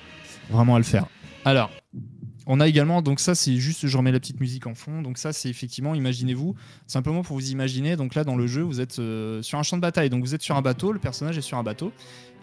[0.52, 1.06] vraiment à le faire.
[1.44, 1.70] Alors,
[2.50, 5.02] on a également, donc ça c'est juste, je remets la petite musique en fond.
[5.02, 6.54] Donc ça c'est effectivement, imaginez-vous,
[6.86, 7.96] simplement pour vous imaginer.
[7.96, 10.08] Donc là dans le jeu, vous êtes euh, sur un champ de bataille.
[10.10, 11.92] Donc vous êtes sur un bateau, le personnage est sur un bateau.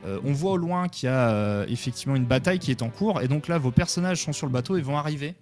[0.06, 2.90] Euh, on voit au loin qu'il y a euh, effectivement une bataille qui est en
[2.90, 3.22] cours.
[3.22, 5.36] Et donc là, vos personnages sont sur le bateau et vont arriver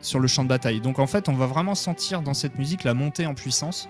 [0.00, 0.80] sur le champ de bataille.
[0.80, 3.88] Donc en fait, on va vraiment sentir dans cette musique la montée en puissance.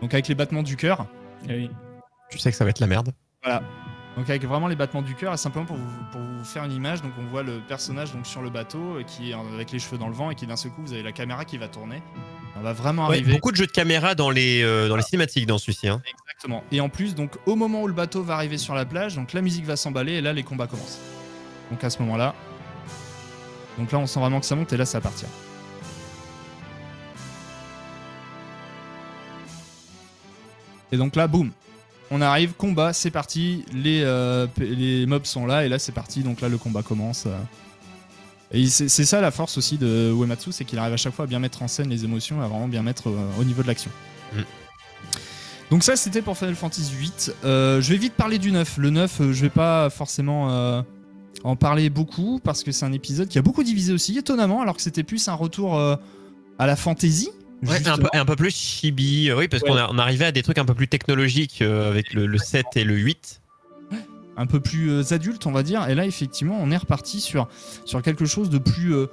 [0.00, 1.06] Donc avec les battements du cœur.
[1.48, 1.70] Oui.
[2.30, 3.12] Tu sais que ça va être la merde.
[3.42, 3.62] Voilà.
[4.16, 6.72] Donc avec vraiment les battements du cœur, et simplement pour vous, pour vous faire une
[6.72, 9.78] image, donc on voit le personnage donc sur le bateau euh, qui est avec les
[9.78, 11.68] cheveux dans le vent et qui d'un seul coup vous avez la caméra qui va
[11.68, 12.02] tourner.
[12.56, 13.32] On va vraiment Ouais, arriver.
[13.32, 15.88] beaucoup de jeux de caméra dans les, euh, dans les cinématiques dans celui-ci.
[15.88, 16.02] Hein.
[16.70, 19.32] Et en plus, donc au moment où le bateau va arriver sur la plage, donc
[19.32, 20.98] la musique va s'emballer et là les combats commencent.
[21.70, 22.34] Donc à ce moment-là,
[23.78, 25.28] donc là on sent vraiment que ça monte et là ça va partir.
[30.90, 31.50] Et donc là, boum,
[32.10, 36.22] on arrive, combat, c'est parti, les, euh, les mobs sont là et là c'est parti,
[36.22, 37.24] donc là le combat commence.
[37.26, 37.38] euh.
[38.54, 41.24] Et c'est c'est ça la force aussi de Uematsu, c'est qu'il arrive à chaque fois
[41.24, 43.68] à bien mettre en scène les émotions, à vraiment bien mettre euh, au niveau de
[43.68, 43.90] l'action.
[44.34, 44.40] Mm.
[45.72, 47.12] Donc ça c'était pour Final Fantasy VIII.
[47.46, 48.76] Euh, je vais vite parler du 9.
[48.76, 50.82] Le 9, euh, je vais pas forcément euh,
[51.44, 54.76] en parler beaucoup parce que c'est un épisode qui a beaucoup divisé aussi, étonnamment, alors
[54.76, 55.96] que c'était plus un retour euh,
[56.58, 57.30] à la fantasy.
[57.66, 59.70] Ouais, un peu, un peu plus chibi, oui, parce Ouais.
[59.70, 62.96] qu'on arrivait à des trucs un peu plus technologiques avec le, le 7 et le
[62.96, 63.40] 8.
[64.36, 65.88] un peu plus adulte, on va dire.
[65.88, 67.48] Et là, effectivement, on est reparti sur,
[67.86, 68.94] sur quelque chose de plus.
[68.94, 69.06] euh,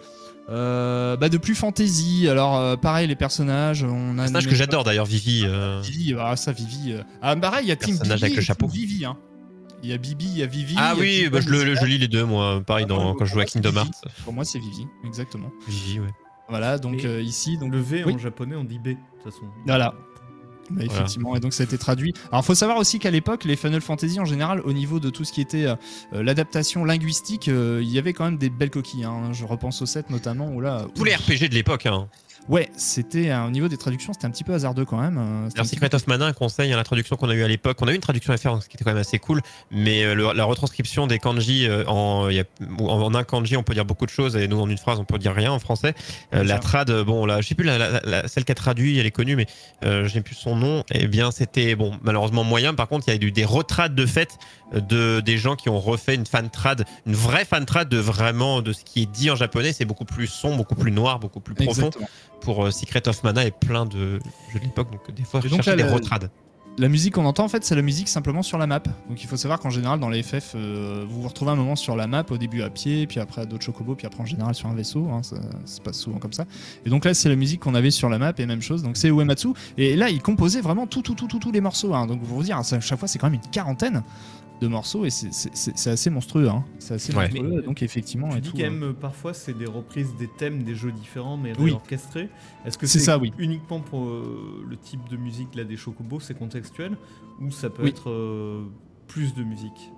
[0.50, 2.28] euh, bah, de plus fantasy.
[2.28, 4.22] Alors, euh, pareil, les personnages, on a.
[4.22, 5.44] Personnage que j'adore d'ailleurs, Vivi.
[5.46, 5.82] euh.
[5.84, 6.96] Vivi, ah, ça, Vivi.
[7.22, 8.68] Ah, pareil, il y a Team Personnage Bibi avec le et chapeau.
[8.68, 9.06] Team Vivi.
[9.06, 9.18] Hein.
[9.82, 10.76] Il y a Bibi, il y a Vivi.
[10.78, 12.86] Ah il y a oui, Team bah, je, le, je lis les deux, moi, pareil,
[12.86, 13.74] Ah, dans, pour quand je joue à Kingdom.
[13.76, 14.06] Hearts.
[14.26, 15.52] Pour moi, c'est Vivi, exactement.
[15.68, 16.10] Vivi, ouais.
[16.50, 18.16] Voilà, donc euh, ici, donc Le V Oui.
[18.16, 19.46] en japonais, on dit B, de toute façon.
[19.68, 19.94] Voilà.
[20.72, 22.14] Bah, effectivement, et donc ça a été traduit.
[22.32, 25.24] Alors, faut savoir aussi qu'à l'époque, les Final Fantasy en général, au niveau de tout
[25.24, 25.76] ce qui était euh,
[26.14, 29.04] euh, l'adaptation linguistique, euh, il y avait quand même des belles coquilles.
[29.04, 29.32] hein.
[29.34, 30.86] Je repense au 7 notamment, où là.
[30.96, 32.08] Tous les RPG de l'époque, hein.
[32.50, 35.18] Ouais, c'était euh, au niveau des traductions, c'était un petit peu hasardeux quand même.
[35.20, 37.78] euh, Alors, Secret of Mana, un conseil, hein, la traduction qu'on a eu à l'époque,
[37.82, 40.04] on a eu une traduction à faire, ce qui était quand même assez cool, mais
[40.04, 42.46] euh, le- la retranscription des kanji en, il y a-
[42.80, 44.80] ou en, en un kanji, on peut dire beaucoup de choses, et nous en une
[44.80, 45.94] phrase, on peut dire rien en français.
[46.34, 48.98] Euh, la trad, bon, là, je sais plus, la, la- la- celle qui a traduit,
[48.98, 49.46] elle est connue, mais
[49.86, 50.84] euh, je n'ai plus son nom.
[50.92, 52.74] Eh bien, c'était bon, malheureusement moyen.
[52.74, 54.40] Par contre, il y a eu des retrades de fait
[54.74, 58.62] de des gens qui ont refait une fan trad, une vraie fan trad de vraiment
[58.62, 59.72] de ce qui est dit en japonais.
[59.74, 62.08] C'est beaucoup plus sombre, beaucoup plus noir, beaucoup plus profond Exactement.
[62.42, 64.20] Pour euh, Secret of Mana et plein de
[64.52, 64.92] jeux de l'époque.
[64.92, 66.30] Donc des fois, je cherchais des le- retrades.
[66.80, 68.80] La musique qu'on entend en fait c'est la musique simplement sur la map.
[69.10, 71.76] Donc il faut savoir qu'en général dans les FF euh, vous vous retrouvez un moment
[71.76, 74.26] sur la map au début à pied, puis après à d'autres chocobos, puis après en
[74.26, 76.46] général sur un vaisseau, hein, ça, ça se passe souvent comme ça.
[76.86, 78.96] Et donc là c'est la musique qu'on avait sur la map et même chose, donc
[78.96, 79.50] c'est Uematsu.
[79.78, 81.94] Et là il composait vraiment tout tout tout tout tous les morceaux.
[81.94, 82.08] hein.
[82.08, 84.02] Donc vous vous dire, à chaque fois c'est quand même une quarantaine
[84.62, 86.50] de morceaux et c'est- assez monstrueux.
[86.50, 86.66] hein.
[86.80, 87.30] C'est assez Ouais.
[87.30, 88.28] monstrueux, donc effectivement.
[88.28, 90.76] Tu et dis tout, quand euh, même, euh, parfois, c'est des reprises des thèmes des
[90.76, 91.72] jeux différents, mais Oui.
[91.72, 92.28] orchestrés.
[92.66, 93.32] Est-ce que C'est c'est ça, oui.
[93.38, 96.34] uniquement pour euh, le type de musique là, des chocobos, c'est
[97.42, 97.90] ou ça peut Oui.
[97.90, 98.64] être euh,
[99.08, 99.92] plus de musique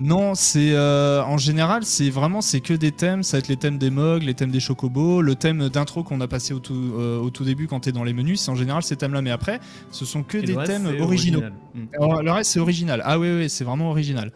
[0.00, 3.22] Non, c'est euh, en général, c'est vraiment c'est que des thèmes.
[3.22, 6.20] Ça va être les thèmes des Mogs, les thèmes des Chocobos, le thème d'intro qu'on
[6.20, 8.40] a passé au tout, euh, au tout début quand t'es dans les menus.
[8.40, 11.40] C'est en général ces thèmes-là, mais après, ce sont que Et des thèmes originaux.
[11.40, 11.52] original.
[11.94, 13.02] Alors, le reste c'est original.
[13.04, 14.32] Ah oui, oui, c'est vraiment original.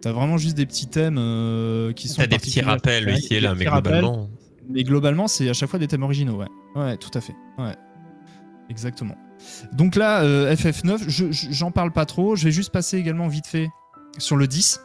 [0.00, 2.22] T'as vraiment juste des petits thèmes euh, qui sont.
[2.22, 3.92] T'as des petits rappels Ouais, ici et là, mais rappels.
[4.00, 4.30] globalement.
[4.72, 6.46] Mais globalement, c'est à chaque fois des thèmes originaux, ouais.
[6.76, 7.34] Ouais, tout à fait.
[7.58, 7.74] Ouais.
[8.70, 9.16] Exactement.
[9.72, 12.36] Donc là, euh, FF9, je- je- j'en parle pas trop.
[12.36, 13.68] Je vais juste passer également vite fait
[14.18, 14.80] sur le 10.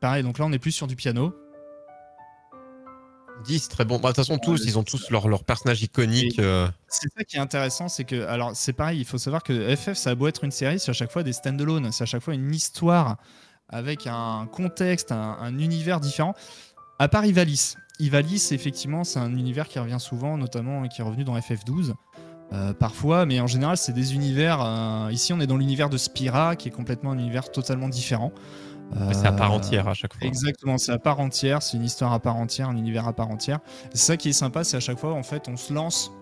[0.00, 1.32] Pareil, donc là, on est plus sur du piano.
[3.44, 3.96] 10, très bon.
[3.96, 6.38] Bah, De toute façon, tous, ils ont tous leur, leur personnage iconique.
[6.38, 9.74] euh, C'est ça qui est intéressant, c'est que, alors c'est pareil, il faut savoir que
[9.74, 12.06] FF, ça a beau être une série, c'est à chaque fois des stand-alone, c'est à
[12.06, 13.16] chaque fois une histoire
[13.68, 16.34] avec un contexte, un, un univers différent.
[17.00, 17.76] À part Ivalice.
[17.98, 21.94] Ivalice, effectivement, c'est un univers qui revient souvent, notamment et qui est revenu dans FF12.
[22.52, 24.60] Euh, parfois, mais en général, c'est des univers.
[24.62, 28.32] euh, ici, on est dans l'univers de Spira, qui est complètement un univers totalement différent.
[29.12, 30.28] C'est à part Euh, entière à chaque fois.
[30.28, 33.30] Exactement, c'est à part entière, c'est une histoire à part entière, un univers à part
[33.30, 33.60] entière.
[33.92, 36.12] C'est ça qui est sympa, c'est à chaque fois, en fait, on se lance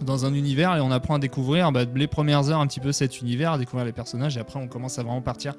[0.00, 2.90] dans un univers et on apprend à découvrir bah, les premières heures un petit peu
[2.92, 5.54] cet univers, à découvrir les personnages, et après on commence à vraiment partir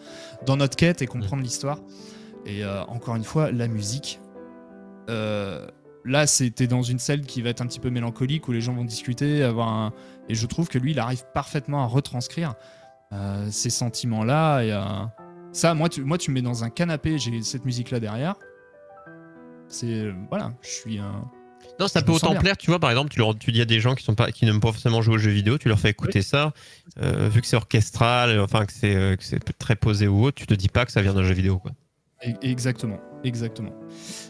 [0.48, 1.78] dans notre quête et comprendre l'histoire.
[2.48, 4.20] Et encore une fois, la musique.
[5.10, 5.68] euh,
[6.06, 8.74] là, c'était dans une scène qui va être un petit peu mélancolique où les gens
[8.74, 9.94] vont discuter, avoir un...
[10.30, 12.56] et je trouve que lui, il arrive parfaitement à retranscrire
[13.12, 15.12] euh, ces sentiments-là et à
[15.56, 18.36] ça, moi tu, moi, tu me mets dans un canapé, j'ai cette musique-là derrière.
[19.70, 19.88] C'est.
[19.88, 21.32] euh, voilà, je suis un.
[21.80, 23.66] Non, ça Je peut autant plaire, tu vois, par exemple, tu, leur, tu dis à
[23.66, 25.80] des gens qui sont pas, qui n'aiment pas forcément jouer aux jeux vidéo, tu leur
[25.80, 26.54] fais écouter ça,
[27.02, 30.38] euh, vu que c'est orchestral, enfin que c'est euh, que c'est très posé ou autre,
[30.38, 31.72] tu te dis pas que ça vient d'un jeu vidéo, quoi.
[32.24, 33.74] E- Exactement, exactement.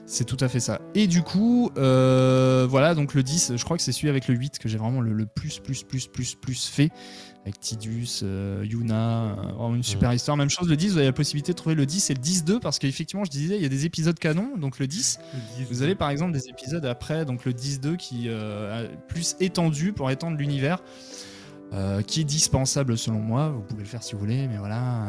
[0.05, 0.81] C'est tout à fait ça.
[0.95, 4.35] Et du coup, euh, voilà, donc le 10, je crois que c'est celui avec le
[4.35, 6.89] 8 que j'ai vraiment le, le plus, plus, plus, plus, plus fait.
[7.43, 10.35] Avec Tidus, euh, Yuna, euh, vraiment une super histoire.
[10.35, 12.59] Même chose, le 10, vous avez la possibilité de trouver le 10 et le 10-2
[12.59, 14.57] parce qu'effectivement, je disais, il y a des épisodes canon.
[14.57, 15.19] Donc le 10,
[15.69, 19.93] Vous avez par exemple des épisodes après, donc le 10-2 qui euh, a plus étendu
[19.93, 20.81] pour étendre l'univers,
[21.73, 23.49] euh, qui est dispensable selon moi.
[23.49, 24.77] Vous pouvez le faire si vous voulez, mais voilà.
[24.77, 25.07] euh,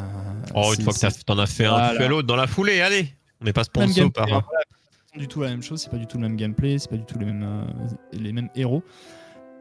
[0.55, 3.09] Oh, une fois que t'en as fait un, tu fais l'autre dans la foulée, allez
[3.41, 4.25] On n'est pas sponsor par.
[4.25, 4.65] hein, voilà.
[5.07, 6.91] C'est pas du tout la même chose, c'est pas du tout le même gameplay, c'est
[6.91, 7.65] pas du tout les mêmes, euh,
[8.13, 8.83] les mêmes héros.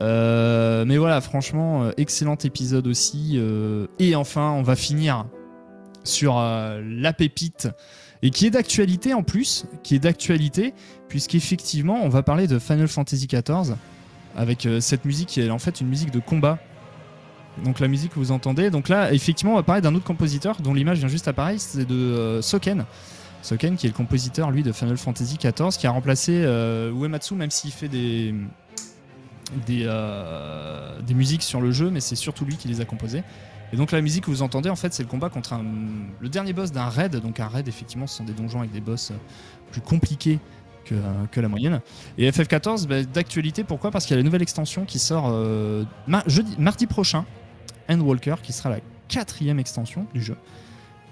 [0.02, 3.34] Euh, mais voilà, franchement, euh, excellent épisode aussi.
[3.36, 5.26] euh, et enfin, on va finir
[6.04, 7.70] sur euh, la pépite
[8.22, 10.74] et qui est d'actualité en plus, qui est d'actualité,
[11.10, 13.76] puisqu'effectivement, on va parler de Final Fantasy XIV
[14.36, 16.60] avec euh, cette musique qui est en fait une musique de combat.
[17.64, 18.70] Donc la musique que vous entendez.
[18.70, 21.86] Donc là, effectivement, on va parler d'un autre compositeur dont l'image vient juste apparaître, c'est
[21.86, 22.86] de euh, Soken.
[23.42, 27.36] Soken qui est le compositeur, lui, de Final Fantasy XIV, qui a remplacé euh, Uematsu,
[27.36, 28.34] même s'il fait des,
[29.66, 33.24] des, euh, des musiques sur le jeu, mais c'est surtout lui qui les a composées.
[33.74, 35.60] Et donc la musique que vous entendez, en fait, c'est le combat contre
[36.20, 37.16] le dernier boss d'un raid.
[37.18, 39.12] Donc un raid, effectivement, ce sont des donjons avec des boss
[39.72, 40.40] plus compliqués
[40.86, 41.82] que, la moyenne.
[42.20, 43.90] Et FF14, bah, d'actualité, pourquoi?
[43.90, 45.34] Parce qu'il y a la nouvelle extension qui sort
[46.08, 47.26] mardi prochain,
[47.90, 50.36] Endwalker, qui sera la quatrième extension du jeu.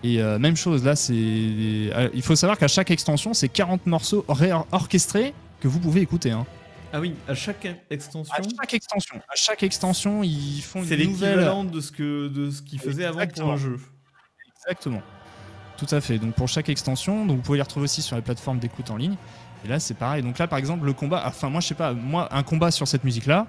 [0.03, 1.13] Et euh, même chose, là, c'est.
[1.15, 6.01] euh, il faut savoir qu'à chaque extension, c'est 40 morceaux ré- orchestrés que vous pouvez
[6.01, 6.31] écouter.
[6.31, 6.45] hein.
[6.91, 11.07] Ah oui, à chaque extension, À chaque extension, à chaque extension, ils font une nouvelle.
[11.37, 13.79] l'équivalent de ce que de ce qu'ils faisaient avant pour un jeu.
[14.57, 15.01] Exactement.
[15.77, 16.19] Tout à fait.
[16.19, 18.97] Donc pour chaque extension, donc vous pouvez les retrouver aussi sur les plateformes d'écoute en
[18.97, 19.15] ligne.
[19.65, 20.21] Et là, c'est pareil.
[20.21, 21.23] Donc là, par exemple, le combat.
[21.25, 21.93] Enfin, moi, je sais pas.
[21.93, 23.47] Moi, un combat sur cette musique-là,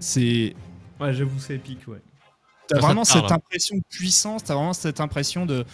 [0.00, 0.54] c'est
[1.04, 2.00] Ouais, j'avoue, c'est épique, ouais.
[2.66, 3.36] T'as vraiment parle, cette hein.
[3.36, 5.64] impression de puissance, t'as vraiment cette impression de.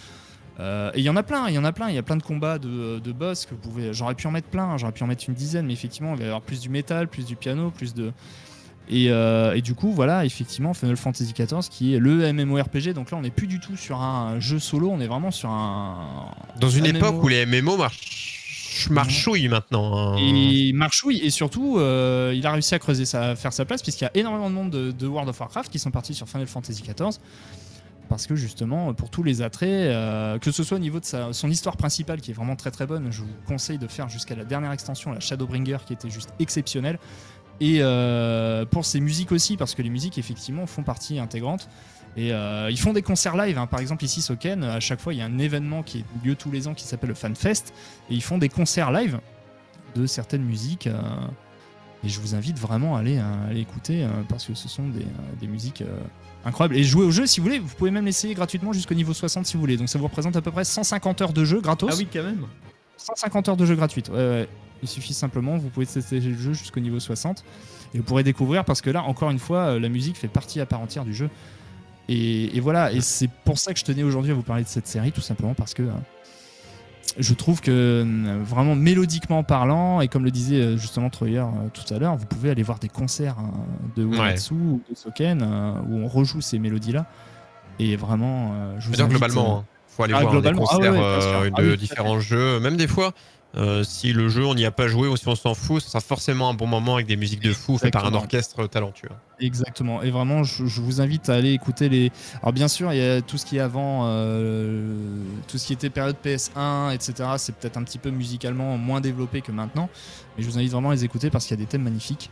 [0.58, 2.02] Euh, et il y en a plein, il y en a plein, il y a
[2.02, 3.94] plein de combats de, de boss que vous pouvez.
[3.94, 6.24] J'aurais pu en mettre plein, j'aurais pu en mettre une dizaine, mais effectivement, il va
[6.24, 8.12] y avoir plus du métal, plus du piano, plus de.
[8.88, 12.92] Et, euh, et du coup, voilà, effectivement, Final Fantasy XIV qui est le MMORPG.
[12.92, 15.48] Donc là, on n'est plus du tout sur un jeu solo, on est vraiment sur
[15.48, 16.32] un.
[16.58, 16.96] Dans une MMO.
[16.96, 18.39] époque où les MMO marchent,
[18.90, 20.14] marchouillent maintenant.
[20.14, 20.16] hein.
[20.18, 24.04] Et marchouille, et surtout, euh, il a réussi à creuser sa, faire sa place, puisqu'il
[24.04, 26.82] y a énormément de monde de, World of Warcraft qui sont partis sur Final Fantasy
[26.82, 27.18] XIV.
[28.08, 31.48] Parce que justement, pour tous les attraits, euh, que ce soit au niveau de son
[31.48, 34.44] histoire principale qui est vraiment très très bonne, je vous conseille de faire jusqu'à la
[34.44, 36.98] dernière extension, la Shadowbringer, qui était juste exceptionnelle.
[37.60, 41.68] Et euh, pour ses musiques aussi, parce que les musiques effectivement font partie intégrante.
[42.16, 43.66] Et euh, ils font des concerts live, hein.
[43.66, 46.34] par exemple ici Soken, à chaque fois il y a un événement qui a lieu
[46.34, 47.72] tous les ans qui s'appelle le FanFest,
[48.10, 49.20] et ils font des concerts live
[49.94, 50.86] de certaines musiques.
[50.88, 51.00] euh,
[52.02, 54.88] et je vous invite vraiment à aller, à aller écouter, euh, parce que ce sont
[54.88, 55.04] des, euh,
[55.38, 55.98] des musiques euh,
[56.44, 56.76] incroyables.
[56.76, 59.44] Et jouer au jeu si vous voulez, vous pouvez même l'essayer gratuitement jusqu'au niveau 60
[59.46, 59.76] si vous voulez.
[59.76, 61.90] Donc ça vous représente à peu près 150 heures de jeu gratos.
[61.92, 62.46] Ah oui, quand même.
[62.96, 64.08] 150 heures de jeu gratuite.
[64.08, 64.48] Ouais, ouais.
[64.82, 67.44] Il suffit simplement, vous pouvez tester le jeu jusqu'au niveau 60
[67.92, 70.58] et vous pourrez découvrir parce que là, encore une fois, euh, la musique fait partie
[70.60, 71.28] à part entière du jeu.
[72.12, 74.68] Et, et voilà, et c'est pour ça que je tenais aujourd'hui à vous parler de
[74.68, 75.92] cette série, tout simplement parce que euh,
[77.16, 81.94] je trouve que euh, vraiment mélodiquement parlant, et comme le disait euh, justement Troyer tout
[81.94, 83.52] à l'heure, vous pouvez aller voir des concerts hein,
[83.94, 85.40] de Uematsu ou de Soken
[85.88, 87.06] où on rejoue ces mélodies-là.
[87.78, 89.64] Et vraiment, je vous invite, globalement, hein.
[89.86, 92.88] faut aller ah, voir des ah concerts ouais, Ah de oui, différents jeux, même des
[92.88, 93.12] fois.
[93.56, 95.88] Euh, si le jeu on n'y a pas joué ou si on s'en fout, ce
[95.88, 99.08] sera forcément un bon moment avec des musiques de fou faites par un orchestre talentueux.
[99.40, 100.02] Exactement.
[100.02, 102.12] Et vraiment, je, je vous invite à aller écouter les.
[102.42, 104.94] Alors bien sûr, il y a tout ce qui est avant, euh,
[105.48, 107.30] tout ce qui était période PS1, etc.
[107.38, 109.88] C'est peut-être un petit peu musicalement moins développé que maintenant,
[110.36, 112.30] mais je vous invite vraiment à les écouter parce qu'il y a des thèmes magnifiques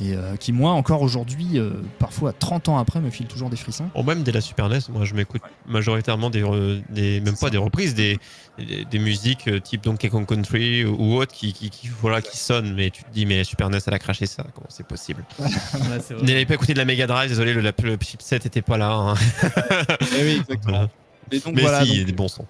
[0.00, 3.56] et euh, qui moi encore aujourd'hui, euh, parfois 30 ans après, me filent toujours des
[3.56, 3.88] frissons.
[3.94, 7.50] Ou même dès la Super NES, moi je m'écoute majoritairement des, même pas ça.
[7.50, 8.18] des reprises, des,
[8.58, 12.36] des, des musiques euh, type Donkey Kong Country ou autres qui, qui, qui, voilà, qui
[12.36, 14.86] sonnent, mais tu te dis, mais la Super NES elle a craché ça, comment c'est
[14.86, 15.24] possible?
[15.38, 18.92] Ouais, n'avez pas écouté de la Mega Drive, désolé, le, le chipset était pas là.
[18.92, 19.14] hein.
[20.18, 20.88] Eh oui, exactement.
[21.32, 21.84] Et donc mais voilà.
[21.84, 22.46] si, il y a des bons sons.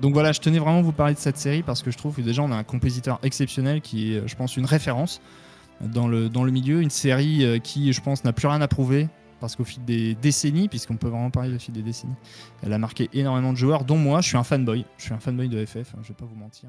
[0.00, 2.14] Donc voilà, je tenais vraiment à vous parler de cette série parce que je trouve
[2.14, 5.20] que déjà on a un compositeur exceptionnel qui est, je pense, une référence
[5.80, 6.82] dans le, milieu.
[6.82, 9.08] Une série euh, qui, je pense, n'a plus rien à prouver
[9.40, 12.14] parce qu'au fil des décennies, puisqu'on peut vraiment parler au fil des décennies,
[12.62, 14.20] elle a marqué énormément de joueurs, dont moi.
[14.20, 14.84] Je suis un fanboy.
[14.98, 16.68] Je suis un fanboy de FF, hein, je vais pas vous mentir.